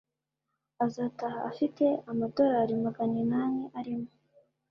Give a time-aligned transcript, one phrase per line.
[0.85, 4.09] azataha afite amadorari magana inani arimo